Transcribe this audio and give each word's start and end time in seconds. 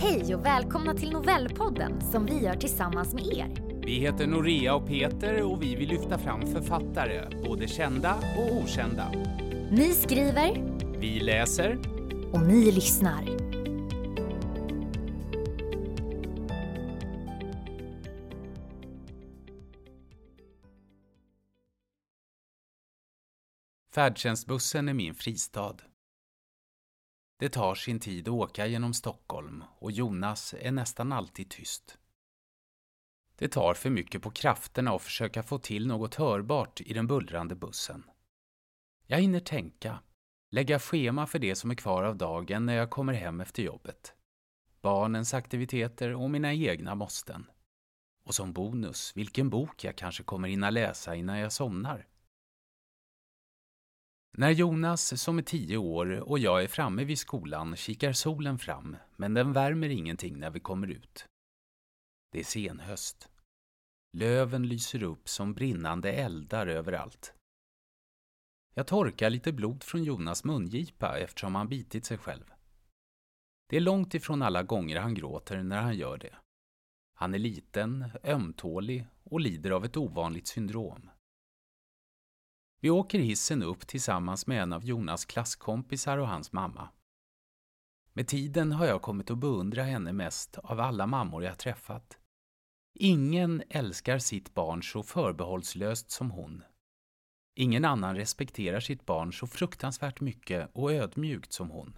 Hej 0.00 0.34
och 0.34 0.46
välkomna 0.46 0.94
till 0.94 1.10
Novellpodden 1.10 2.10
som 2.10 2.26
vi 2.26 2.44
gör 2.44 2.54
tillsammans 2.54 3.14
med 3.14 3.26
er. 3.26 3.54
Vi 3.82 3.92
heter 3.92 4.26
Norea 4.26 4.74
och 4.74 4.86
Peter 4.86 5.42
och 5.42 5.62
vi 5.62 5.76
vill 5.76 5.88
lyfta 5.88 6.18
fram 6.18 6.46
författare, 6.46 7.44
både 7.44 7.68
kända 7.68 8.14
och 8.36 8.56
okända. 8.56 9.12
Ni 9.70 9.92
skriver 9.92 10.78
Vi 10.98 11.20
läser 11.20 11.78
och 12.32 12.40
ni 12.40 12.72
lyssnar. 12.72 13.24
Färdtjänstbussen 23.94 24.88
är 24.88 24.94
min 24.94 25.14
fristad. 25.14 25.76
Det 27.38 27.48
tar 27.48 27.74
sin 27.74 28.00
tid 28.00 28.28
att 28.28 28.34
åka 28.34 28.66
genom 28.66 28.94
Stockholm 28.94 29.64
och 29.78 29.92
Jonas 29.92 30.54
är 30.60 30.72
nästan 30.72 31.12
alltid 31.12 31.50
tyst. 31.50 31.98
Det 33.36 33.48
tar 33.48 33.74
för 33.74 33.90
mycket 33.90 34.22
på 34.22 34.30
krafterna 34.30 34.90
att 34.90 35.02
försöka 35.02 35.42
få 35.42 35.58
till 35.58 35.86
något 35.86 36.14
hörbart 36.14 36.80
i 36.80 36.92
den 36.92 37.06
bullrande 37.06 37.54
bussen. 37.54 38.10
Jag 39.06 39.20
hinner 39.20 39.40
tänka, 39.40 39.98
lägga 40.50 40.78
schema 40.78 41.26
för 41.26 41.38
det 41.38 41.54
som 41.54 41.70
är 41.70 41.74
kvar 41.74 42.04
av 42.04 42.16
dagen 42.16 42.66
när 42.66 42.74
jag 42.74 42.90
kommer 42.90 43.12
hem 43.12 43.40
efter 43.40 43.62
jobbet. 43.62 44.14
Barnens 44.80 45.34
aktiviteter 45.34 46.14
och 46.14 46.30
mina 46.30 46.54
egna 46.54 46.94
måsten. 46.94 47.46
Och 48.24 48.34
som 48.34 48.52
bonus, 48.52 49.12
vilken 49.16 49.50
bok 49.50 49.84
jag 49.84 49.96
kanske 49.96 50.22
kommer 50.22 50.48
hinna 50.48 50.70
läsa 50.70 51.14
innan 51.14 51.38
jag 51.38 51.52
somnar. 51.52 52.06
När 54.38 54.50
Jonas, 54.50 55.22
som 55.22 55.38
är 55.38 55.42
tio 55.42 55.76
år, 55.76 56.20
och 56.20 56.38
jag 56.38 56.62
är 56.62 56.68
framme 56.68 57.04
vid 57.04 57.18
skolan 57.18 57.76
kikar 57.76 58.12
solen 58.12 58.58
fram, 58.58 58.96
men 59.16 59.34
den 59.34 59.52
värmer 59.52 59.88
ingenting 59.88 60.38
när 60.38 60.50
vi 60.50 60.60
kommer 60.60 60.86
ut. 60.86 61.26
Det 62.32 62.40
är 62.40 62.44
senhöst. 62.44 63.28
Löven 64.16 64.68
lyser 64.68 65.02
upp 65.02 65.28
som 65.28 65.54
brinnande 65.54 66.12
eldar 66.12 66.66
överallt. 66.66 67.32
Jag 68.74 68.86
torkar 68.86 69.30
lite 69.30 69.52
blod 69.52 69.82
från 69.82 70.04
Jonas 70.04 70.44
mungipa 70.44 71.18
eftersom 71.18 71.54
han 71.54 71.68
bitit 71.68 72.04
sig 72.04 72.18
själv. 72.18 72.52
Det 73.68 73.76
är 73.76 73.80
långt 73.80 74.14
ifrån 74.14 74.42
alla 74.42 74.62
gånger 74.62 75.00
han 75.00 75.14
gråter 75.14 75.62
när 75.62 75.82
han 75.82 75.96
gör 75.96 76.18
det. 76.18 76.34
Han 77.14 77.34
är 77.34 77.38
liten, 77.38 78.10
ömtålig 78.24 79.06
och 79.24 79.40
lider 79.40 79.70
av 79.70 79.84
ett 79.84 79.96
ovanligt 79.96 80.46
syndrom. 80.46 81.10
Vi 82.80 82.90
åker 82.90 83.18
hissen 83.18 83.62
upp 83.62 83.86
tillsammans 83.86 84.46
med 84.46 84.62
en 84.62 84.72
av 84.72 84.84
Jonas 84.84 85.24
klasskompisar 85.24 86.18
och 86.18 86.28
hans 86.28 86.52
mamma. 86.52 86.88
Med 88.12 88.28
tiden 88.28 88.72
har 88.72 88.86
jag 88.86 89.02
kommit 89.02 89.30
att 89.30 89.38
beundra 89.38 89.82
henne 89.82 90.12
mest 90.12 90.58
av 90.58 90.80
alla 90.80 91.06
mammor 91.06 91.44
jag 91.44 91.58
träffat. 91.58 92.18
Ingen 92.94 93.62
älskar 93.68 94.18
sitt 94.18 94.54
barn 94.54 94.82
så 94.82 95.02
förbehållslöst 95.02 96.10
som 96.10 96.30
hon. 96.30 96.62
Ingen 97.54 97.84
annan 97.84 98.16
respekterar 98.16 98.80
sitt 98.80 99.06
barn 99.06 99.32
så 99.32 99.46
fruktansvärt 99.46 100.20
mycket 100.20 100.70
och 100.72 100.92
ödmjukt 100.92 101.52
som 101.52 101.70
hon. 101.70 101.96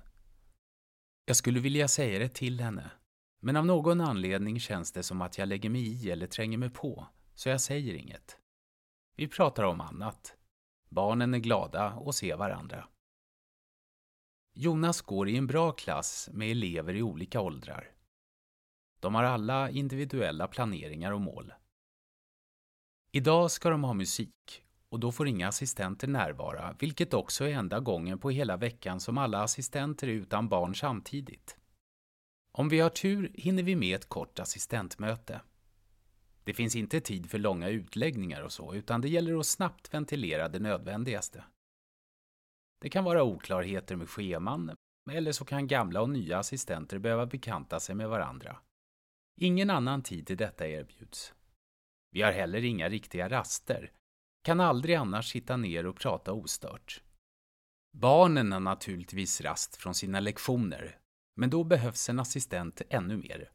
Jag 1.25 1.37
skulle 1.37 1.61
vilja 1.61 1.89
säga 1.89 2.19
det 2.19 2.35
till 2.35 2.61
henne, 2.61 2.91
men 3.41 3.57
av 3.57 3.67
någon 3.67 4.01
anledning 4.01 4.61
känns 4.61 4.93
det 4.93 5.03
som 5.03 5.23
att 5.23 5.39
jag 5.39 5.49
lägger 5.49 5.71
mig 5.71 5.83
i 5.83 6.11
eller 6.11 6.27
tränger 6.27 6.59
mig 6.59 6.71
på, 6.71 7.07
så 7.35 7.49
jag 7.49 7.61
säger 7.61 7.95
inget. 7.95 8.37
Vi 9.17 9.29
pratar 9.29 9.63
om 9.63 9.81
annat. 9.81 10.37
Barnen 10.91 11.35
är 11.35 11.39
glada 11.39 11.95
och 11.95 12.15
ser 12.15 12.37
varandra. 12.37 12.89
Jonas 14.55 15.01
går 15.01 15.29
i 15.29 15.37
en 15.37 15.47
bra 15.47 15.73
klass 15.73 16.29
med 16.33 16.51
elever 16.51 16.95
i 16.95 17.03
olika 17.03 17.41
åldrar. 17.41 17.91
De 19.01 19.15
har 19.15 19.25
alla 19.25 19.71
individuella 19.71 20.49
planeringar 20.49 21.13
och 21.13 21.21
mål. 21.21 21.53
Idag 23.13 23.51
ska 23.51 23.71
de 23.71 23.85
ha 23.85 23.95
musik 23.95 24.65
och 24.89 25.01
då 25.01 25.13
får 25.13 25.29
inga 25.29 25.49
assistenter 25.49 26.09
närvara, 26.09 26.77
vilket 26.79 27.15
också 27.15 27.45
är 27.45 27.53
enda 27.53 27.81
gången 27.81 28.19
på 28.19 28.31
hela 28.31 28.57
veckan 28.57 29.01
som 29.01 29.19
alla 29.19 29.43
assistenter 29.43 30.09
är 30.09 30.13
utan 30.13 30.49
barn 30.49 30.75
samtidigt. 30.75 31.57
Om 32.53 32.69
vi 32.69 32.81
har 32.81 32.91
tur 32.91 33.33
hinner 33.35 33.63
vi 33.63 33.77
med 33.77 33.97
ett 33.97 34.09
kort 34.09 34.39
assistentmöte. 34.39 35.41
Det 36.45 36.55
finns 36.55 36.77
inte 36.77 37.01
tid 37.01 37.31
för 37.31 37.39
långa 37.39 37.69
utläggningar 37.69 38.43
och 38.43 38.53
så, 38.53 38.75
utan 38.75 39.01
det 39.01 39.09
gäller 39.09 39.39
att 39.39 39.47
snabbt 39.47 39.95
ventilera 39.95 40.49
det 40.49 40.59
nödvändigaste. 40.59 41.45
Det 42.81 42.89
kan 42.89 43.05
vara 43.05 43.23
oklarheter 43.23 43.97
med 43.97 44.09
scheman, 44.09 44.77
eller 45.11 45.33
så 45.33 45.45
kan 45.45 45.67
gamla 45.67 46.03
och 46.03 46.11
nya 46.11 46.39
assistenter 46.39 46.99
behöva 46.99 47.27
bekanta 47.27 47.81
sig 47.81 47.95
med 47.95 48.09
varandra. 48.09 48.57
Ingen 49.41 49.71
annan 49.71 50.03
tid 50.03 50.27
till 50.27 50.37
detta 50.37 50.69
erbjuds. 50.69 51.35
Vi 52.11 52.23
har 52.23 52.33
heller 52.33 52.65
inga 52.65 52.89
riktiga 52.89 53.29
raster, 53.29 53.93
kan 54.45 54.61
aldrig 54.61 54.95
annars 54.95 55.31
sitta 55.31 55.57
ner 55.57 55.87
och 55.87 55.97
prata 55.97 56.33
ostört. 56.33 57.03
Barnen 57.97 58.53
har 58.53 58.61
naturligtvis 58.61 59.41
rast 59.41 59.77
från 59.77 59.95
sina 59.95 60.21
lektioner, 60.21 60.99
men 61.37 61.51
då 61.51 61.65
behövs 61.65 62.09
en 62.09 62.21
assistent 62.21 62.83
ännu 62.89 63.17
mer. 63.17 63.51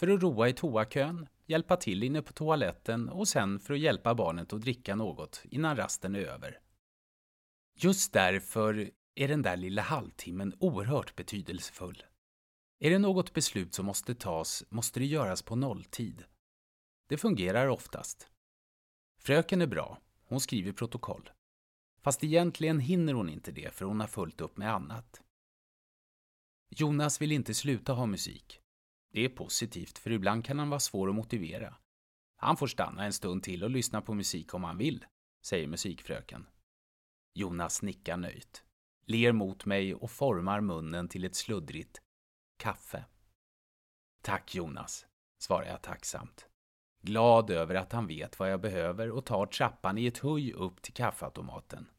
För 0.00 0.08
att 0.08 0.22
roa 0.22 0.48
i 0.48 0.52
toakön, 0.52 1.28
hjälpa 1.50 1.76
till 1.76 2.02
inne 2.02 2.22
på 2.22 2.32
toaletten 2.32 3.08
och 3.08 3.28
sen 3.28 3.60
för 3.60 3.74
att 3.74 3.80
hjälpa 3.80 4.14
barnet 4.14 4.52
att 4.52 4.60
dricka 4.60 4.96
något 4.96 5.42
innan 5.50 5.76
rasten 5.76 6.16
är 6.16 6.20
över. 6.20 6.60
Just 7.78 8.12
därför 8.12 8.90
är 9.14 9.28
den 9.28 9.42
där 9.42 9.56
lilla 9.56 9.82
halvtimmen 9.82 10.54
oerhört 10.58 11.16
betydelsefull. 11.16 12.04
Är 12.78 12.90
det 12.90 12.98
något 12.98 13.34
beslut 13.34 13.74
som 13.74 13.86
måste 13.86 14.14
tas 14.14 14.64
måste 14.68 15.00
det 15.00 15.06
göras 15.06 15.42
på 15.42 15.56
nolltid. 15.56 16.24
Det 17.08 17.16
fungerar 17.16 17.66
oftast. 17.66 18.28
Fröken 19.18 19.62
är 19.62 19.66
bra, 19.66 19.98
hon 20.24 20.40
skriver 20.40 20.72
protokoll. 20.72 21.30
Fast 22.02 22.24
egentligen 22.24 22.80
hinner 22.80 23.12
hon 23.12 23.28
inte 23.28 23.52
det 23.52 23.74
för 23.74 23.84
hon 23.84 24.00
har 24.00 24.06
fullt 24.06 24.40
upp 24.40 24.56
med 24.56 24.74
annat. 24.74 25.22
Jonas 26.68 27.20
vill 27.20 27.32
inte 27.32 27.54
sluta 27.54 27.92
ha 27.92 28.06
musik. 28.06 28.59
Det 29.12 29.24
är 29.24 29.28
positivt, 29.28 29.98
för 29.98 30.10
ibland 30.10 30.44
kan 30.44 30.58
han 30.58 30.70
vara 30.70 30.80
svår 30.80 31.08
att 31.08 31.14
motivera. 31.14 31.76
Han 32.36 32.56
får 32.56 32.66
stanna 32.66 33.04
en 33.04 33.12
stund 33.12 33.42
till 33.42 33.64
och 33.64 33.70
lyssna 33.70 34.00
på 34.02 34.14
musik 34.14 34.54
om 34.54 34.64
han 34.64 34.78
vill, 34.78 35.04
säger 35.44 35.66
musikfröken. 35.66 36.46
Jonas 37.34 37.82
nickar 37.82 38.16
nöjt, 38.16 38.64
ler 39.06 39.32
mot 39.32 39.64
mig 39.64 39.94
och 39.94 40.10
formar 40.10 40.60
munnen 40.60 41.08
till 41.08 41.24
ett 41.24 41.34
sluddrigt 41.34 42.02
kaffe. 42.56 43.04
Tack 44.22 44.54
Jonas, 44.54 45.06
svarar 45.38 45.66
jag 45.66 45.82
tacksamt. 45.82 46.46
Glad 47.02 47.50
över 47.50 47.74
att 47.74 47.92
han 47.92 48.06
vet 48.06 48.38
vad 48.38 48.52
jag 48.52 48.60
behöver 48.60 49.10
och 49.10 49.26
tar 49.26 49.46
trappan 49.46 49.98
i 49.98 50.06
ett 50.06 50.18
höj 50.18 50.52
upp 50.52 50.82
till 50.82 50.94
kaffeautomaten. 50.94 51.90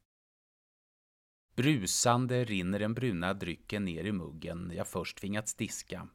Brusande 1.56 2.46
rinner 2.46 2.80
den 2.80 2.94
bruna 2.94 3.34
drycken 3.34 3.86
ner 3.86 4.04
i 4.04 4.12
muggen 4.12 4.72
jag 4.76 4.88
först 4.88 5.18
tvingats 5.18 5.56
diska 5.56 6.08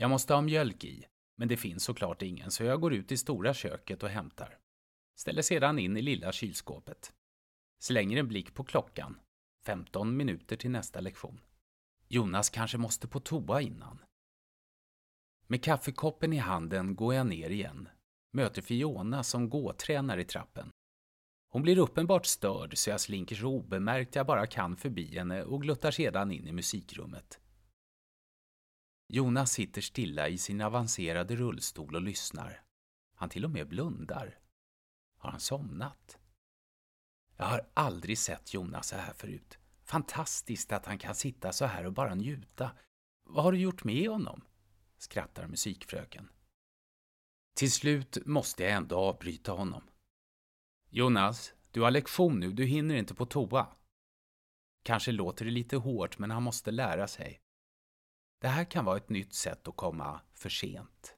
jag 0.00 0.10
måste 0.10 0.34
ha 0.34 0.40
mjölk 0.40 0.84
i, 0.84 1.06
men 1.36 1.48
det 1.48 1.56
finns 1.56 1.84
såklart 1.84 2.22
ingen 2.22 2.50
så 2.50 2.64
jag 2.64 2.80
går 2.80 2.94
ut 2.94 3.12
i 3.12 3.16
stora 3.16 3.54
köket 3.54 4.02
och 4.02 4.08
hämtar. 4.08 4.58
Ställer 5.16 5.42
sedan 5.42 5.78
in 5.78 5.96
i 5.96 6.02
lilla 6.02 6.32
kylskåpet. 6.32 7.12
Slänger 7.80 8.16
en 8.16 8.28
blick 8.28 8.54
på 8.54 8.64
klockan. 8.64 9.20
15 9.66 10.16
minuter 10.16 10.56
till 10.56 10.70
nästa 10.70 11.00
lektion. 11.00 11.40
Jonas 12.08 12.50
kanske 12.50 12.78
måste 12.78 13.08
på 13.08 13.20
toa 13.20 13.60
innan. 13.60 13.98
Med 15.46 15.64
kaffekoppen 15.64 16.32
i 16.32 16.38
handen 16.38 16.96
går 16.96 17.14
jag 17.14 17.26
ner 17.26 17.50
igen. 17.50 17.88
Möter 18.32 18.62
Fiona 18.62 19.22
som 19.22 19.50
gåtränar 19.50 20.18
i 20.18 20.24
trappen. 20.24 20.70
Hon 21.48 21.62
blir 21.62 21.78
uppenbart 21.78 22.26
störd 22.26 22.76
så 22.76 22.90
jag 22.90 23.00
slinker 23.00 23.36
så 23.36 23.46
obemärkt 23.46 24.14
jag 24.14 24.26
bara 24.26 24.46
kan 24.46 24.76
förbi 24.76 25.18
henne 25.18 25.44
och 25.44 25.62
gluttar 25.62 25.90
sedan 25.90 26.30
in 26.30 26.48
i 26.48 26.52
musikrummet. 26.52 27.40
Jonas 29.12 29.52
sitter 29.52 29.80
stilla 29.80 30.28
i 30.28 30.38
sin 30.38 30.60
avancerade 30.60 31.36
rullstol 31.36 31.94
och 31.94 32.02
lyssnar. 32.02 32.62
Han 33.14 33.28
till 33.28 33.44
och 33.44 33.50
med 33.50 33.68
blundar. 33.68 34.38
Har 35.18 35.30
han 35.30 35.40
somnat? 35.40 36.18
Jag 37.36 37.46
har 37.46 37.66
aldrig 37.74 38.18
sett 38.18 38.54
Jonas 38.54 38.88
så 38.88 38.96
här 38.96 39.12
förut. 39.12 39.58
Fantastiskt 39.82 40.72
att 40.72 40.86
han 40.86 40.98
kan 40.98 41.14
sitta 41.14 41.52
så 41.52 41.64
här 41.64 41.86
och 41.86 41.92
bara 41.92 42.14
njuta. 42.14 42.70
Vad 43.24 43.44
har 43.44 43.52
du 43.52 43.58
gjort 43.58 43.84
med 43.84 44.10
honom? 44.10 44.44
skrattar 44.98 45.46
musikfröken. 45.46 46.28
Till 47.54 47.72
slut 47.72 48.26
måste 48.26 48.62
jag 48.62 48.72
ändå 48.72 48.96
avbryta 48.96 49.52
honom. 49.52 49.82
Jonas, 50.90 51.54
du 51.70 51.80
har 51.80 51.90
lektion 51.90 52.40
nu, 52.40 52.52
du 52.52 52.64
hinner 52.64 52.94
inte 52.94 53.14
på 53.14 53.26
toa. 53.26 53.66
Kanske 54.82 55.12
låter 55.12 55.44
det 55.44 55.50
lite 55.50 55.76
hårt, 55.76 56.18
men 56.18 56.30
han 56.30 56.42
måste 56.42 56.70
lära 56.70 57.08
sig. 57.08 57.40
Det 58.40 58.48
här 58.48 58.64
kan 58.64 58.84
vara 58.84 58.96
ett 58.96 59.08
nytt 59.08 59.34
sätt 59.34 59.68
att 59.68 59.76
komma 59.76 60.20
för 60.34 60.48
sent. 60.48 61.16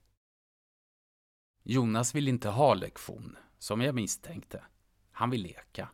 Jonas 1.62 2.14
vill 2.14 2.28
inte 2.28 2.48
ha 2.48 2.74
lektion, 2.74 3.36
som 3.58 3.80
jag 3.80 3.94
misstänkte. 3.94 4.64
Han 5.10 5.30
vill 5.30 5.42
leka. 5.42 5.88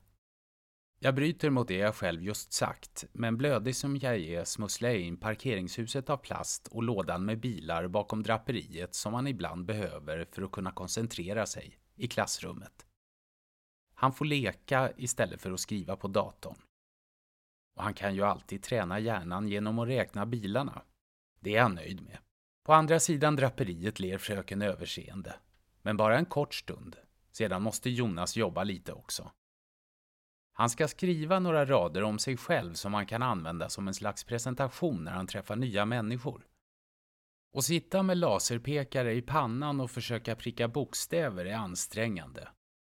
Jag 0.98 1.14
bryter 1.14 1.50
mot 1.50 1.68
det 1.68 1.76
jag 1.76 1.94
själv 1.94 2.22
just 2.22 2.52
sagt, 2.52 3.04
men 3.12 3.36
blödig 3.36 3.76
som 3.76 3.96
jag 3.96 4.16
är 4.16 4.44
smusslar 4.44 4.88
jag 4.88 5.00
in 5.00 5.16
parkeringshuset 5.16 6.10
av 6.10 6.16
plast 6.16 6.66
och 6.66 6.82
lådan 6.82 7.24
med 7.24 7.40
bilar 7.40 7.88
bakom 7.88 8.22
draperiet 8.22 8.94
som 8.94 9.12
man 9.12 9.26
ibland 9.26 9.66
behöver 9.66 10.24
för 10.32 10.42
att 10.42 10.52
kunna 10.52 10.72
koncentrera 10.72 11.46
sig 11.46 11.78
i 11.96 12.08
klassrummet. 12.08 12.86
Han 13.94 14.12
får 14.12 14.24
leka 14.24 14.92
istället 14.96 15.40
för 15.40 15.52
att 15.52 15.60
skriva 15.60 15.96
på 15.96 16.08
datorn. 16.08 16.58
Och 17.76 17.82
han 17.82 17.94
kan 17.94 18.14
ju 18.14 18.22
alltid 18.22 18.62
träna 18.62 18.98
hjärnan 18.98 19.48
genom 19.48 19.78
att 19.78 19.88
räkna 19.88 20.26
bilarna. 20.26 20.82
Det 21.40 21.56
är 21.56 21.62
han 21.62 21.74
nöjd 21.74 22.02
med. 22.02 22.18
På 22.64 22.72
andra 22.72 23.00
sidan 23.00 23.36
draperiet 23.36 24.00
ler 24.00 24.18
fröken 24.18 24.62
överseende. 24.62 25.34
Men 25.82 25.96
bara 25.96 26.18
en 26.18 26.24
kort 26.24 26.54
stund. 26.54 26.96
Sedan 27.32 27.62
måste 27.62 27.90
Jonas 27.90 28.36
jobba 28.36 28.64
lite 28.64 28.92
också. 28.92 29.30
Han 30.52 30.70
ska 30.70 30.88
skriva 30.88 31.38
några 31.38 31.66
rader 31.66 32.02
om 32.02 32.18
sig 32.18 32.36
själv 32.36 32.74
som 32.74 32.94
han 32.94 33.06
kan 33.06 33.22
använda 33.22 33.68
som 33.68 33.88
en 33.88 33.94
slags 33.94 34.24
presentation 34.24 35.04
när 35.04 35.12
han 35.12 35.26
träffar 35.26 35.56
nya 35.56 35.84
människor. 35.84 36.46
Att 37.54 37.64
sitta 37.64 38.02
med 38.02 38.18
laserpekare 38.18 39.14
i 39.14 39.22
pannan 39.22 39.80
och 39.80 39.90
försöka 39.90 40.36
pricka 40.36 40.68
bokstäver 40.68 41.44
är 41.44 41.54
ansträngande. 41.54 42.48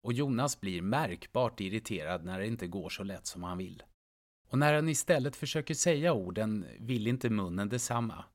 Och 0.04 0.14
Jonas 0.14 0.62
blir 0.62 0.82
märkbart 0.82 1.60
irriterad 1.60 2.26
när 2.26 2.40
det 2.40 2.48
inte 2.48 2.68
går 2.68 2.90
så 2.90 3.04
lätt 3.04 3.28
som 3.28 3.44
han 3.44 3.58
vill. 3.58 3.84
Och 4.50 4.60
när 4.60 4.74
han 4.74 4.90
istället 4.90 5.36
försöker 5.36 5.74
säga 5.74 6.14
orden 6.14 6.66
vill 6.80 7.08
inte 7.08 7.30
munnen 7.30 7.70
detsamma. 7.70 8.26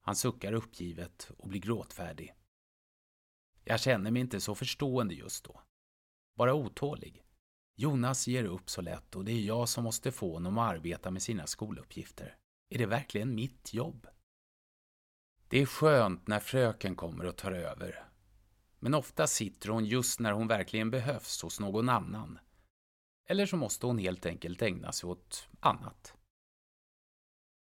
Han 0.00 0.16
suckar 0.16 0.52
uppgivet 0.52 1.30
och 1.38 1.48
blir 1.48 1.60
gråtfärdig. 1.60 2.34
Jag 3.64 3.80
känner 3.80 4.10
mig 4.10 4.20
inte 4.20 4.40
så 4.40 4.54
förstående 4.54 5.14
just 5.14 5.44
då. 5.44 5.60
Bara 6.36 6.54
otålig. 6.54 7.24
Jonas 7.76 8.28
ger 8.28 8.44
upp 8.44 8.70
så 8.70 8.80
lätt 8.80 9.16
och 9.16 9.24
det 9.24 9.32
är 9.32 9.40
jag 9.40 9.68
som 9.68 9.84
måste 9.84 10.12
få 10.12 10.32
honom 10.32 10.58
att 10.58 10.70
arbeta 10.70 11.10
med 11.10 11.22
sina 11.22 11.46
skoluppgifter. 11.46 12.36
Är 12.70 12.78
det 12.78 12.86
verkligen 12.86 13.34
mitt 13.34 13.74
jobb? 13.74 14.06
Det 15.48 15.62
är 15.62 15.66
skönt 15.66 16.26
när 16.26 16.40
fröken 16.40 16.96
kommer 16.96 17.26
och 17.26 17.36
tar 17.36 17.52
över. 17.52 18.04
Men 18.78 18.94
ofta 18.94 19.26
sitter 19.26 19.68
hon 19.68 19.84
just 19.84 20.20
när 20.20 20.32
hon 20.32 20.48
verkligen 20.48 20.90
behövs 20.90 21.42
hos 21.42 21.60
någon 21.60 21.88
annan. 21.88 22.38
Eller 23.30 23.46
så 23.46 23.56
måste 23.56 23.86
hon 23.86 23.98
helt 23.98 24.26
enkelt 24.26 24.62
ägna 24.62 24.92
sig 24.92 25.08
åt 25.08 25.48
annat. 25.60 26.14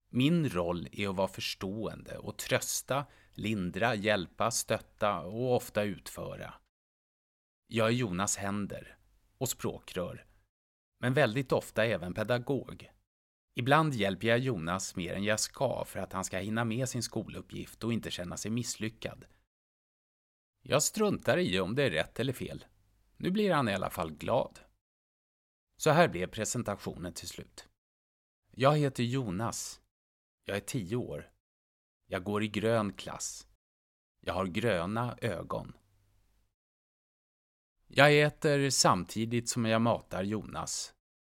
Min 0.10 0.50
roll 0.50 0.90
är 0.92 1.10
att 1.10 1.16
vara 1.16 1.28
förstående 1.28 2.18
och 2.18 2.38
trösta, 2.38 3.06
lindra, 3.34 3.96
hjälpa, 3.96 4.52
stötta 4.52 5.20
och 5.22 5.56
ofta 5.56 5.84
utföra. 5.84 6.54
Jag 7.68 7.88
är 7.88 7.92
Jonas 7.92 8.38
händer 8.38 8.98
och 9.38 9.50
språkrör, 9.50 10.26
men 11.00 11.14
väldigt 11.14 11.52
ofta 11.52 11.86
även 11.86 12.14
pedagog. 12.14 12.92
Ibland 13.56 13.94
hjälper 13.94 14.28
jag 14.28 14.40
Jonas 14.40 14.96
mer 14.96 15.14
än 15.14 15.24
jag 15.24 15.40
ska 15.40 15.86
för 15.86 16.00
att 16.00 16.14
han 16.14 16.26
ska 16.26 16.38
hinna 16.38 16.66
med 16.66 16.90
sin 16.90 17.04
skoluppgift 17.04 17.84
och 17.84 17.94
inte 17.94 18.12
känna 18.12 18.38
sig 18.38 18.52
misslyckad. 18.52 19.26
Jag 20.62 20.84
struntar 20.84 21.38
i 21.38 21.60
om 21.60 21.76
det 21.76 21.84
är 21.84 21.90
rätt 21.90 22.20
eller 22.20 22.34
fel. 22.34 22.66
Nu 23.18 23.32
blir 23.32 23.54
han 23.54 23.70
i 23.70 23.74
alla 23.74 23.90
fall 23.90 24.12
glad. 24.12 24.60
Så 25.78 25.90
här 25.90 26.08
blev 26.08 26.28
presentationen 26.28 27.14
till 27.14 27.28
slut. 27.28 27.68
Jag 28.52 28.78
heter 28.78 29.04
Jonas. 29.04 29.82
Jag 30.46 30.58
är 30.58 30.62
tio 30.62 30.96
år. 30.96 31.32
Jag 32.08 32.24
går 32.24 32.44
i 32.44 32.48
grön 32.48 32.94
klass. 32.94 33.48
Jag 34.22 34.34
har 34.34 34.46
gröna 34.46 35.18
ögon. 35.22 35.74
Jag 37.88 38.22
äter 38.22 38.70
samtidigt 38.70 39.50
som 39.50 39.66
jag 39.66 39.82
matar 39.82 40.24
Jonas, 40.24 40.94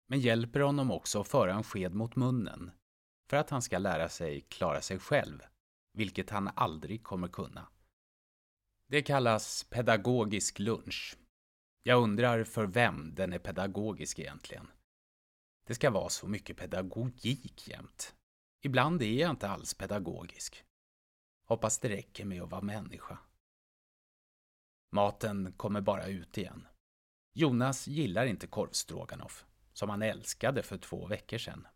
men 0.08 0.20
hjälper 0.20 0.60
honom 0.60 0.90
också 0.90 1.20
att 1.20 1.28
föra 1.28 1.54
en 1.54 1.64
sked 1.64 1.94
mot 1.94 2.16
munnen 2.16 2.70
för 3.30 3.36
att 3.36 3.50
han 3.50 3.62
ska 3.62 3.78
lära 3.78 4.08
sig 4.08 4.40
klara 4.40 4.80
sig 4.80 4.98
själv, 4.98 5.40
vilket 5.92 6.30
han 6.30 6.50
aldrig 6.54 7.02
kommer 7.02 7.28
kunna. 7.28 7.68
Det 8.88 9.02
kallas 9.02 9.64
pedagogisk 9.70 10.58
lunch. 10.58 11.16
Jag 11.82 12.02
undrar 12.02 12.44
för 12.44 12.66
vem 12.66 13.14
den 13.14 13.32
är 13.32 13.38
pedagogisk 13.38 14.18
egentligen. 14.18 14.70
Det 15.66 15.74
ska 15.74 15.90
vara 15.90 16.08
så 16.08 16.28
mycket 16.28 16.56
pedagogik 16.56 17.68
jämt. 17.68 18.14
Ibland 18.64 19.02
är 19.02 19.20
jag 19.20 19.30
inte 19.30 19.48
alls 19.48 19.74
pedagogisk. 19.74 20.64
Hoppas 21.46 21.78
det 21.78 21.88
räcker 21.88 22.24
med 22.24 22.42
att 22.42 22.50
vara 22.50 22.62
människa. 22.62 23.18
Maten 24.92 25.52
kommer 25.56 25.80
bara 25.80 26.06
ut 26.06 26.38
igen. 26.38 26.66
Jonas 27.34 27.88
gillar 27.88 28.26
inte 28.26 28.46
korvstroganoff, 28.46 29.44
som 29.72 29.90
han 29.90 30.02
älskade 30.02 30.62
för 30.62 30.78
två 30.78 31.06
veckor 31.06 31.38
sedan. 31.38 31.66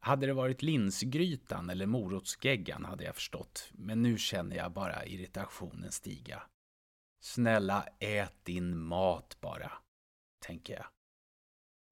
Hade 0.00 0.26
det 0.26 0.32
varit 0.32 0.62
linsgrytan 0.62 1.70
eller 1.70 1.86
morotsgeggan 1.86 2.84
hade 2.84 3.04
jag 3.04 3.14
förstått, 3.14 3.70
men 3.72 4.02
nu 4.02 4.18
känner 4.18 4.56
jag 4.56 4.72
bara 4.72 5.06
irritationen 5.06 5.92
stiga. 5.92 6.42
Snälla, 7.20 7.88
ät 7.98 8.44
din 8.44 8.78
mat 8.78 9.36
bara, 9.40 9.72
tänker 10.38 10.74
jag. 10.74 10.86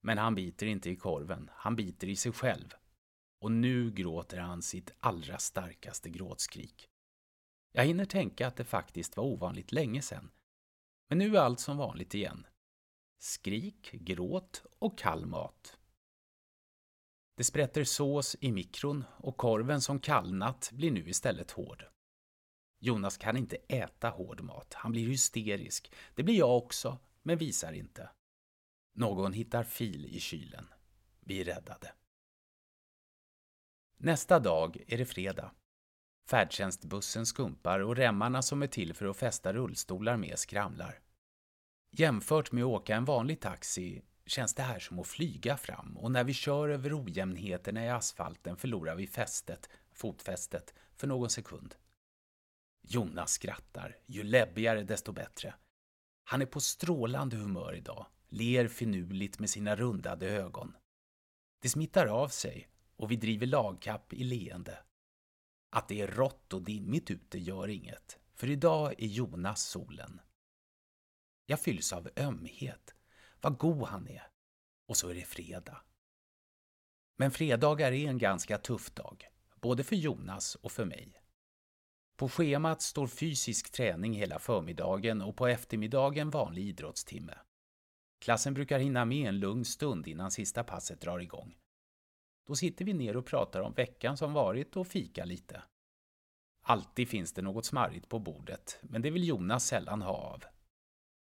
Men 0.02 0.18
han 0.18 0.34
biter 0.34 0.66
inte 0.66 0.90
i 0.90 0.96
korven, 0.96 1.50
han 1.52 1.76
biter 1.76 2.08
i 2.08 2.16
sig 2.16 2.32
själv. 2.32 2.74
Och 3.40 3.52
nu 3.52 3.90
gråter 3.90 4.38
han 4.38 4.62
sitt 4.62 4.90
allra 4.98 5.38
starkaste 5.38 6.10
gråtskrik. 6.10 6.88
Jag 7.72 7.84
hinner 7.84 8.04
tänka 8.04 8.46
att 8.46 8.56
det 8.56 8.64
faktiskt 8.64 9.16
var 9.16 9.24
ovanligt 9.24 9.72
länge 9.72 10.02
sedan. 10.02 10.30
Men 11.08 11.18
nu 11.18 11.36
är 11.36 11.40
allt 11.40 11.60
som 11.60 11.76
vanligt 11.76 12.14
igen. 12.14 12.46
Skrik, 13.18 13.92
gråt 13.92 14.64
och 14.78 14.98
kall 14.98 15.26
mat. 15.26 15.78
Det 17.36 17.44
sprätter 17.44 17.84
sås 17.84 18.36
i 18.40 18.52
mikron 18.52 19.04
och 19.16 19.36
korven 19.36 19.80
som 19.80 20.00
kallnat 20.00 20.70
blir 20.72 20.90
nu 20.90 21.08
istället 21.08 21.50
hård. 21.50 21.84
Jonas 22.78 23.16
kan 23.16 23.36
inte 23.36 23.56
äta 23.56 24.08
hård 24.08 24.40
mat. 24.40 24.74
Han 24.74 24.92
blir 24.92 25.08
hysterisk. 25.08 25.92
Det 26.14 26.22
blir 26.22 26.38
jag 26.38 26.56
också, 26.56 26.98
men 27.22 27.38
visar 27.38 27.72
inte. 27.72 28.10
Någon 28.94 29.32
hittar 29.32 29.64
fil 29.64 30.06
i 30.06 30.20
kylen. 30.20 30.68
Vi 31.20 31.40
är 31.40 31.44
räddade. 31.44 31.92
Nästa 33.96 34.38
dag 34.38 34.84
är 34.86 34.98
det 34.98 35.06
fredag. 35.06 35.50
Färdtjänstbussen 36.28 37.26
skumpar 37.26 37.80
och 37.80 37.96
remmarna 37.96 38.42
som 38.42 38.62
är 38.62 38.66
till 38.66 38.94
för 38.94 39.06
att 39.06 39.16
fästa 39.16 39.52
rullstolar 39.52 40.16
med 40.16 40.38
skramlar. 40.38 41.00
Jämfört 41.90 42.52
med 42.52 42.64
att 42.64 42.68
åka 42.68 42.96
en 42.96 43.04
vanlig 43.04 43.40
taxi 43.40 44.02
känns 44.26 44.54
det 44.54 44.62
här 44.62 44.78
som 44.78 44.98
att 44.98 45.06
flyga 45.06 45.56
fram 45.56 45.96
och 45.96 46.10
när 46.10 46.24
vi 46.24 46.34
kör 46.34 46.68
över 46.68 47.04
ojämnheterna 47.04 47.84
i 47.84 47.88
asfalten 47.88 48.56
förlorar 48.56 48.94
vi 48.94 49.06
fästet, 49.06 49.70
fotfästet, 49.92 50.74
för 50.96 51.06
någon 51.06 51.30
sekund. 51.30 51.74
Jonas 52.88 53.32
skrattar, 53.32 53.98
ju 54.06 54.22
läbbigare 54.22 54.82
desto 54.82 55.12
bättre. 55.12 55.54
Han 56.24 56.42
är 56.42 56.46
på 56.46 56.60
strålande 56.60 57.36
humör 57.36 57.74
idag, 57.74 58.06
ler 58.28 58.68
finurligt 58.68 59.38
med 59.38 59.50
sina 59.50 59.76
rundade 59.76 60.30
ögon. 60.30 60.76
Det 61.62 61.68
smittar 61.68 62.06
av 62.06 62.28
sig 62.28 62.68
och 62.96 63.10
vi 63.10 63.16
driver 63.16 63.46
lagkapp 63.46 64.12
i 64.12 64.24
leende. 64.24 64.78
Att 65.70 65.88
det 65.88 66.00
är 66.00 66.08
rått 66.08 66.52
och 66.52 66.62
dimmigt 66.62 67.10
ute 67.10 67.38
gör 67.38 67.68
inget, 67.68 68.18
för 68.34 68.50
idag 68.50 68.94
är 68.98 69.06
Jonas 69.06 69.62
solen. 69.62 70.20
Jag 71.46 71.60
fylls 71.60 71.92
av 71.92 72.10
ömhet. 72.16 72.94
Vad 73.40 73.58
god 73.58 73.82
han 73.82 74.08
är. 74.08 74.28
Och 74.88 74.96
så 74.96 75.08
är 75.08 75.14
det 75.14 75.24
fredag. 75.24 75.82
Men 77.16 77.30
fredagar 77.30 77.92
är 77.92 78.08
en 78.08 78.18
ganska 78.18 78.58
tuff 78.58 78.90
dag, 78.90 79.28
både 79.54 79.84
för 79.84 79.96
Jonas 79.96 80.54
och 80.54 80.72
för 80.72 80.84
mig. 80.84 81.22
På 82.16 82.28
schemat 82.28 82.82
står 82.82 83.06
fysisk 83.06 83.72
träning 83.72 84.12
hela 84.12 84.38
förmiddagen 84.38 85.22
och 85.22 85.36
på 85.36 85.46
eftermiddagen 85.46 86.30
vanlig 86.30 86.62
idrottstimme. 86.62 87.38
Klassen 88.20 88.54
brukar 88.54 88.78
hinna 88.78 89.04
med 89.04 89.28
en 89.28 89.38
lugn 89.38 89.64
stund 89.64 90.08
innan 90.08 90.30
sista 90.30 90.64
passet 90.64 91.00
drar 91.00 91.18
igång. 91.18 91.56
Då 92.46 92.54
sitter 92.54 92.84
vi 92.84 92.92
ner 92.92 93.16
och 93.16 93.26
pratar 93.26 93.60
om 93.60 93.72
veckan 93.72 94.16
som 94.16 94.32
varit 94.32 94.76
och 94.76 94.86
fikar 94.86 95.26
lite. 95.26 95.62
Alltid 96.62 97.08
finns 97.08 97.32
det 97.32 97.42
något 97.42 97.64
smarrigt 97.64 98.08
på 98.08 98.18
bordet, 98.18 98.78
men 98.82 99.02
det 99.02 99.10
vill 99.10 99.28
Jonas 99.28 99.66
sällan 99.66 100.02
ha 100.02 100.12
av. 100.12 100.44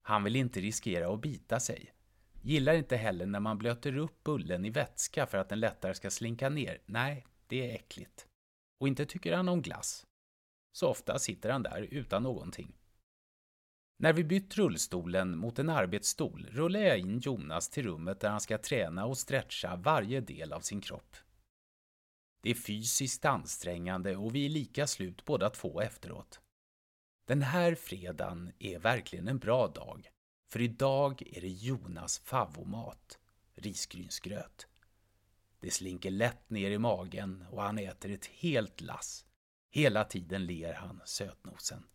Han 0.01 0.23
vill 0.23 0.35
inte 0.35 0.59
riskera 0.59 1.13
att 1.13 1.21
bita 1.21 1.59
sig. 1.59 1.93
Gillar 2.41 2.73
inte 2.73 2.97
heller 2.97 3.25
när 3.25 3.39
man 3.39 3.57
blöter 3.57 3.97
upp 3.97 4.23
bullen 4.23 4.65
i 4.65 4.69
vätska 4.69 5.25
för 5.25 5.37
att 5.37 5.49
den 5.49 5.59
lättare 5.59 5.93
ska 5.93 6.09
slinka 6.11 6.49
ner. 6.49 6.81
Nej, 6.85 7.25
det 7.47 7.71
är 7.71 7.75
äckligt. 7.75 8.27
Och 8.79 8.87
inte 8.87 9.05
tycker 9.05 9.33
han 9.33 9.49
om 9.49 9.61
glass. 9.61 10.04
Så 10.75 10.88
ofta 10.88 11.20
sitter 11.20 11.50
han 11.50 11.63
där 11.63 11.82
utan 11.82 12.24
någonting. 12.24 12.74
När 13.98 14.13
vi 14.13 14.24
bytt 14.24 14.58
rullstolen 14.58 15.38
mot 15.38 15.60
en 15.60 15.70
arbetsstol 15.70 16.48
rullar 16.51 16.79
jag 16.79 17.00
in 17.00 17.20
Jonas 17.20 17.70
till 17.70 17.84
rummet 17.84 18.20
där 18.20 18.29
han 18.29 18.41
ska 18.41 18.58
träna 18.58 19.05
och 19.05 19.17
stretcha 19.17 19.75
varje 19.75 20.22
del 20.22 20.53
av 20.53 20.60
sin 20.60 20.82
kropp. 20.82 21.17
Det 22.41 22.50
är 22.50 22.55
fysiskt 22.55 23.25
ansträngande 23.25 24.15
och 24.15 24.36
vi 24.36 24.46
är 24.46 24.50
lika 24.50 24.88
slut 24.88 25.25
båda 25.25 25.50
två 25.50 25.82
efteråt. 25.82 26.39
Den 27.27 27.41
här 27.41 27.75
fredagen 27.75 28.51
är 28.60 28.79
verkligen 28.79 29.27
en 29.27 29.39
bra 29.39 29.67
dag, 29.67 30.10
för 30.51 30.62
idag 30.62 31.22
är 31.25 31.41
det 31.41 31.48
Jonas 31.48 32.20
favomat. 32.20 33.20
risgrynsgröt. 33.55 34.67
Det 35.60 35.72
slinker 35.72 36.12
lätt 36.12 36.50
ner 36.50 36.72
i 36.72 36.77
magen 36.77 37.46
och 37.50 37.62
han 37.62 37.79
äter 37.79 38.12
ett 38.12 38.25
helt 38.25 38.82
lass. 38.82 39.25
Hela 39.75 40.03
tiden 40.03 40.46
ler 40.46 40.74
han, 40.74 41.01
sötnosen. 41.05 41.88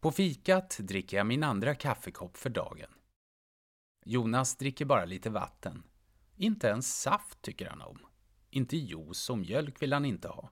På 0.00 0.12
fikat 0.12 0.78
dricker 0.80 1.16
jag 1.16 1.26
min 1.26 1.42
andra 1.42 1.74
kaffekopp 1.74 2.36
för 2.36 2.50
dagen. 2.50 2.90
Jonas 4.04 4.56
dricker 4.56 4.84
bara 4.84 5.04
lite 5.04 5.30
vatten. 5.30 5.82
Inte 6.36 6.66
ens 6.66 7.00
saft 7.00 7.42
tycker 7.42 7.70
han 7.70 7.80
om. 7.80 8.06
Inte 8.50 8.76
juice 8.76 9.30
och 9.30 9.38
mjölk 9.38 9.82
vill 9.82 9.92
han 9.92 10.04
inte 10.04 10.28
ha. 10.28 10.50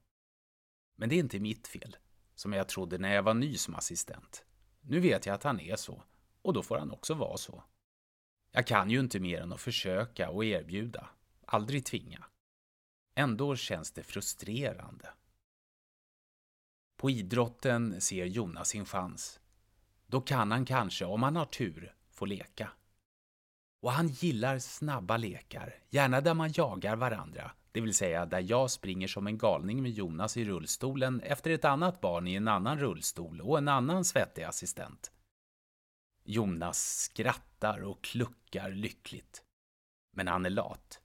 Men 0.97 1.09
det 1.09 1.15
är 1.15 1.19
inte 1.19 1.41
mitt 1.41 1.69
fel, 1.69 1.97
som 2.35 2.53
jag 2.53 2.69
trodde 2.69 2.99
när 2.99 3.15
jag 3.15 3.23
var 3.23 3.35
ny 3.35 3.57
som 3.57 3.75
assistent. 3.75 4.45
Nu 4.81 5.01
vet 5.01 5.27
jag 5.27 5.35
att 5.35 5.43
han 5.43 5.61
är 5.61 5.77
så, 5.77 6.03
och 6.43 6.53
då 6.53 6.63
får 6.63 6.79
han 6.79 6.91
också 6.91 7.15
vara 7.15 7.37
så. 7.37 7.65
Jag 8.51 8.67
kan 8.67 8.91
ju 8.91 9.01
inte 9.01 9.21
mer 9.21 9.41
än 9.41 9.53
att 9.53 9.61
försöka 9.61 10.31
och 10.31 10.45
erbjuda, 10.45 11.09
aldrig 11.47 11.85
tvinga. 11.85 12.25
Ändå 13.15 13.57
känns 13.57 13.93
det 13.93 14.03
frustrerande. 14.03 15.13
På 16.97 17.11
idrotten 17.11 18.01
ser 18.01 18.25
Jonas 18.25 18.69
sin 18.69 18.85
chans. 18.85 19.41
Då 20.07 20.21
kan 20.21 20.51
han 20.51 20.65
kanske, 20.65 21.05
om 21.05 21.23
han 21.23 21.37
har 21.37 21.45
tur, 21.45 21.95
få 22.11 22.25
leka. 22.25 22.71
Och 23.81 23.93
han 23.93 24.09
gillar 24.09 24.59
snabba 24.59 25.17
lekar, 25.17 25.75
gärna 25.91 26.21
där 26.21 26.35
man 26.35 26.53
jagar 26.55 26.97
varandra, 26.97 27.51
det 27.73 27.81
vill 27.81 27.95
säga 27.95 28.27
där 28.27 28.45
jag 28.49 28.71
springer 28.71 29.09
som 29.09 29.27
en 29.27 29.39
galning 29.39 29.83
med 29.83 29.91
Jonas 29.91 30.37
i 30.37 30.45
rullstolen 30.45 31.21
efter 31.21 31.51
ett 31.51 31.65
annat 31.65 32.01
barn 32.01 32.29
i 32.29 32.35
en 32.35 32.49
annan 32.49 32.79
rullstol 32.79 33.41
och 33.41 33.59
en 33.59 33.69
annan 33.69 34.05
svettig 34.05 34.43
assistent. 34.43 35.13
Jonas 36.25 36.99
skrattar 37.03 37.83
och 37.83 38.05
kluckar 38.05 38.71
lyckligt. 38.71 39.45
Men 40.13 40.29
han 40.29 40.47
är 40.47 40.51
lat. 40.51 41.01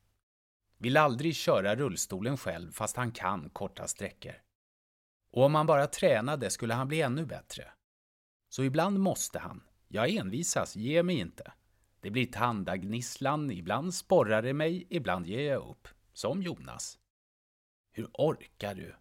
Vill 0.77 0.97
aldrig 0.97 1.35
köra 1.35 1.75
rullstolen 1.75 2.37
själv 2.37 2.71
fast 2.71 2.97
han 2.97 3.11
kan 3.11 3.49
korta 3.49 3.87
sträckor. 3.87 4.35
Och 5.31 5.43
om 5.43 5.55
han 5.55 5.65
bara 5.65 5.87
tränade 5.87 6.49
skulle 6.49 6.73
han 6.73 6.87
bli 6.87 7.01
ännu 7.01 7.25
bättre. 7.25 7.67
Så 8.49 8.63
ibland 8.63 8.99
måste 8.99 9.39
han. 9.39 9.63
Jag 9.87 10.09
envisas, 10.09 10.75
ge 10.75 11.03
mig 11.03 11.19
inte. 11.19 11.51
Det 11.99 12.09
blir 12.09 12.25
tandagnisslan, 12.25 13.51
ibland 13.51 13.93
sporrar 13.93 14.41
det 14.41 14.53
mig, 14.53 14.87
ibland 14.89 15.27
ger 15.27 15.51
jag 15.51 15.69
upp. 15.69 15.87
Som 16.13 16.41
Jonas. 16.41 16.99
Hur 17.91 18.07
orkar 18.13 18.75
du? 18.75 18.95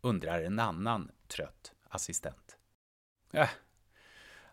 undrar 0.00 0.42
en 0.42 0.58
annan 0.58 1.10
trött 1.28 1.72
assistent. 1.88 2.56
Äh, 3.32 3.48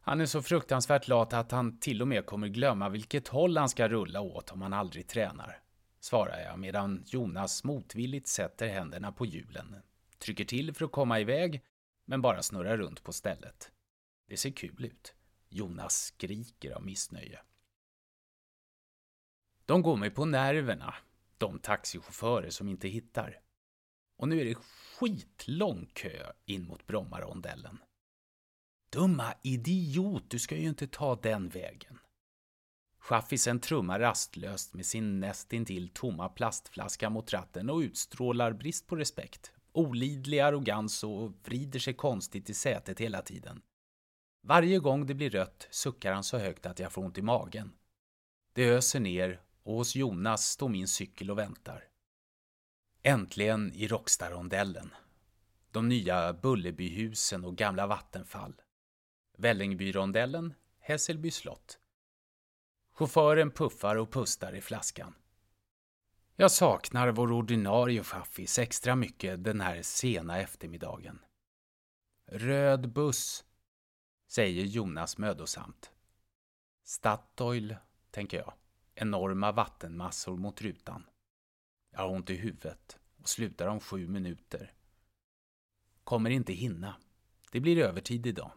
han 0.01 0.22
är 0.22 0.25
så 0.25 0.41
fruktansvärt 0.41 1.08
lat 1.08 1.34
att 1.34 1.51
han 1.51 1.79
till 1.79 2.01
och 2.01 2.08
med 2.08 2.25
kommer 2.25 2.48
glömma 2.48 2.89
vilket 2.89 3.27
håll 3.27 3.58
han 3.58 3.70
ska 3.70 3.88
rulla 3.88 4.22
åt 4.22 4.51
om 4.51 4.62
han 4.62 4.74
aldrig 4.74 5.08
tränar, 5.08 5.60
svarar 6.00 6.39
jag 6.39 6.60
medan 6.60 7.03
Jonas 7.05 7.63
motvilligt 7.63 8.27
sätter 8.27 8.67
händerna 8.67 9.12
på 9.12 9.25
hjulen, 9.25 9.75
trycker 10.25 10.46
till 10.46 10.74
för 10.74 10.86
att 10.86 10.91
komma 10.91 11.20
iväg, 11.20 11.63
men 12.05 12.22
bara 12.22 12.44
snurrar 12.44 12.77
runt 12.77 13.03
på 13.03 13.13
stället. 13.13 13.72
Det 14.27 14.38
ser 14.38 14.51
kul 14.51 14.86
ut. 14.86 15.15
Jonas 15.50 16.05
skriker 16.05 16.72
av 16.72 16.86
missnöje. 16.86 17.39
De 19.65 19.82
går 19.82 19.98
mig 19.98 20.10
på 20.10 20.25
nerverna, 20.25 20.96
de 21.38 21.60
taxichaufförer 21.60 22.50
som 22.50 22.70
inte 22.70 22.88
hittar. 22.88 23.39
Och 24.17 24.27
nu 24.27 24.41
är 24.41 24.46
det 24.46 24.55
skitlång 24.55 25.86
kö 25.94 26.32
in 26.46 26.67
mot 26.67 26.88
Brommarondellen. 26.88 27.79
Dumma 28.89 29.34
idiot, 29.41 30.24
du 30.29 30.39
ska 30.39 30.58
ju 30.58 30.67
inte 30.67 30.88
ta 30.88 31.15
den 31.15 31.50
vägen. 31.50 32.00
Chaffisen 33.00 33.60
trummar 33.60 34.00
rastlöst 34.00 34.74
med 34.74 34.86
sin 34.86 35.20
nästintill 35.20 35.89
tomma 35.89 36.29
plastflaska 36.29 37.10
mot 37.10 37.34
ratten 37.34 37.70
och 37.70 37.77
utstrålar 37.77 38.53
brist 38.53 38.88
på 38.88 38.96
respekt, 38.96 39.54
olidlig 39.77 40.39
arrogans 40.39 41.03
och 41.03 41.34
vrider 41.44 41.79
sig 41.79 41.94
konstigt 41.94 42.50
i 42.50 42.53
sätet 42.53 43.00
hela 43.00 43.22
tiden. 43.22 43.62
Varje 44.41 44.79
gång 44.79 45.05
det 45.05 45.13
blir 45.13 45.29
rött 45.29 45.67
suckar 45.72 46.13
han 46.13 46.24
så 46.24 46.38
högt 46.38 46.65
att 46.65 46.79
jag 46.79 46.91
får 46.91 47.01
ont 47.01 47.17
i 47.17 47.22
magen. 47.22 47.74
Det 48.53 48.70
öser 48.70 49.00
ner 49.00 49.41
och 49.63 49.75
hos 49.75 49.96
Jonas 49.96 50.46
står 50.46 50.70
min 50.70 50.88
cykel 50.88 51.32
och 51.32 51.38
väntar. 51.38 51.84
Äntligen 53.03 53.74
i 53.74 53.88
Råckstarondellen. 53.88 54.94
De 55.72 55.89
nya 55.89 56.34
Bullerbyhusen 56.34 57.46
och 57.46 57.55
gamla 57.55 57.88
vattenfall. 57.88 58.53
Vällingbyrondellen, 59.38 60.53
Hässelby 60.79 61.32
slott. 61.32 61.79
Chauffören 62.94 63.51
puffar 63.51 63.96
och 63.96 64.12
pustar 64.12 64.55
i 64.55 64.62
flaskan. 64.62 65.13
Jag 66.38 66.51
saknar 66.51 67.12
vår 67.12 67.32
ordinarie 67.32 68.04
chaffis 68.04 68.60
extra 68.60 68.96
mycket 68.96 69.44
den 69.44 69.62
här 69.62 69.82
sena 69.82 70.39
eftermiddagen. 70.39 71.20
Röd 72.25 72.94
buss, 72.94 73.46
säger 74.27 74.65
Jonas 74.65 75.18
mödosamt. 75.18 75.92
Statoil, 76.84 77.75
tänker 78.12 78.38
jag. 78.38 78.54
Enorma 78.96 79.51
vattenmassor 79.51 80.38
mot 80.38 80.62
rutan. 80.62 81.06
Jag 81.92 82.00
har 82.00 82.10
ont 82.10 82.30
i 82.30 82.36
huvudet 82.36 82.98
och 83.18 83.30
slutar 83.30 83.68
om 83.68 83.80
sju 83.80 84.08
minuter. 84.08 84.74
Kommer 86.04 86.30
inte 86.30 86.54
hinna. 86.54 86.96
Det 87.51 87.60
blir 87.60 87.77
övertid 87.77 88.27
idag. 88.27 88.51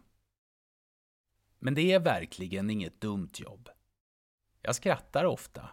Men 1.58 1.74
det 1.74 1.92
är 1.92 2.00
verkligen 2.00 2.70
inget 2.70 3.00
dumt 3.00 3.32
jobb. 3.34 3.68
Jag 4.62 4.74
skrattar 4.74 5.24
ofta, 5.24 5.70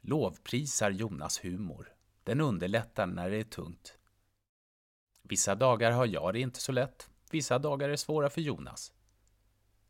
lovprisar 0.00 0.90
Jonas 0.90 1.44
humor. 1.44 1.92
Den 2.24 2.40
underlättar 2.40 3.06
när 3.06 3.30
det 3.30 3.36
är 3.36 3.44
tungt. 3.44 3.98
Vissa 5.22 5.54
dagar 5.54 5.90
har 5.90 6.06
jag 6.06 6.34
det 6.34 6.40
inte 6.40 6.60
så 6.60 6.72
lätt, 6.72 7.10
vissa 7.30 7.58
dagar 7.58 7.88
är 7.88 7.96
svåra 7.96 8.30
för 8.30 8.40
Jonas. 8.40 8.92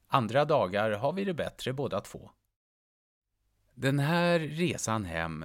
Andra 0.06 0.44
dagar 0.44 0.90
har 0.90 1.12
vi 1.12 1.24
det 1.24 1.34
bättre 1.34 1.72
båda 1.72 2.00
två. 2.00 2.30
Den 3.74 3.98
här 3.98 4.38
resan 4.38 5.04
hem 5.04 5.44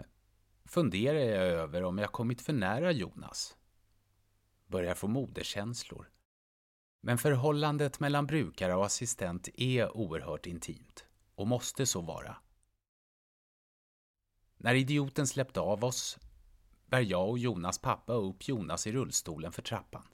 funderar 0.65 1.19
jag 1.19 1.47
över 1.47 1.83
om 1.83 1.97
jag 1.97 2.11
kommit 2.11 2.41
för 2.41 2.53
nära 2.53 2.91
Jonas. 2.91 3.57
Börjar 4.67 4.95
få 4.95 5.07
moderskänslor. 5.07 6.09
Men 7.01 7.17
förhållandet 7.17 7.99
mellan 7.99 8.27
brukare 8.27 8.75
och 8.75 8.85
assistent 8.85 9.49
är 9.53 9.97
oerhört 9.97 10.45
intimt 10.45 11.05
och 11.35 11.47
måste 11.47 11.85
så 11.85 12.01
vara. 12.01 12.37
När 14.63 14.75
idioten 14.75 15.27
släppte 15.27 15.59
av 15.59 15.83
oss 15.83 16.19
bär 16.85 17.01
jag 17.01 17.29
och 17.29 17.39
Jonas 17.39 17.77
pappa 17.77 18.13
upp 18.13 18.47
Jonas 18.47 18.87
i 18.87 18.91
rullstolen 18.91 19.51
för 19.51 19.61
trappan. 19.61 20.07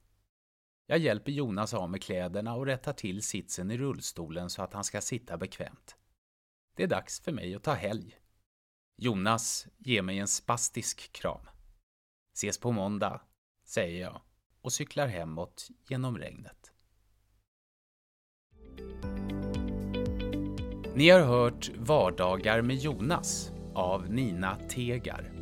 Jag 0.85 0.99
hjälper 0.99 1.31
Jonas 1.31 1.73
av 1.73 1.89
med 1.89 2.01
kläderna 2.01 2.55
och 2.55 2.65
rättar 2.65 2.93
till 2.93 3.21
sitsen 3.21 3.71
i 3.71 3.77
rullstolen 3.77 4.49
så 4.49 4.61
att 4.61 4.73
han 4.73 4.83
ska 4.83 5.01
sitta 5.01 5.37
bekvämt. 5.37 5.95
Det 6.75 6.83
är 6.83 6.87
dags 6.87 7.19
för 7.19 7.31
mig 7.31 7.55
att 7.55 7.63
ta 7.63 7.73
helg. 7.73 8.19
Jonas 8.97 9.67
ger 9.77 10.01
mig 10.01 10.19
en 10.19 10.27
spastisk 10.27 11.11
kram. 11.11 11.45
Ses 12.33 12.57
på 12.57 12.71
måndag, 12.71 13.21
säger 13.65 14.01
jag 14.01 14.21
och 14.61 14.73
cyklar 14.73 15.07
hemåt 15.07 15.67
genom 15.87 16.17
regnet. 16.17 16.71
Ni 20.95 21.09
har 21.09 21.21
hört 21.21 21.69
Vardagar 21.75 22.61
med 22.61 22.75
Jonas 22.75 23.51
av 23.79 24.09
Nina 24.09 24.57
Tegar. 24.69 25.38